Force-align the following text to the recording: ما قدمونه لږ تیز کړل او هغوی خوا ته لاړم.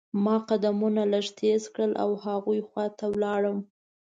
ما 0.23 0.35
قدمونه 0.49 1.01
لږ 1.13 1.25
تیز 1.39 1.63
کړل 1.73 1.91
او 2.03 2.09
هغوی 2.25 2.59
خوا 2.67 2.85
ته 2.97 3.05
لاړم. 3.23 3.57